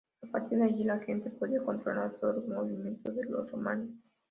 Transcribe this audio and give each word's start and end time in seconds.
A 0.23 0.31
partir 0.31 0.57
de 0.57 0.63
ahí, 0.63 0.83
la 0.83 0.97
gente 0.97 1.29
podía 1.29 1.61
controlar 1.63 2.15
todos 2.19 2.37
los 2.37 2.47
movimientos 2.47 3.15
de 3.15 3.23
los 3.25 3.51
romanos. 3.51 3.91